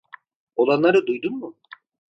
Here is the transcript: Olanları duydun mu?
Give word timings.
Olanları 0.55 1.07
duydun 1.07 1.37
mu? 1.41 1.55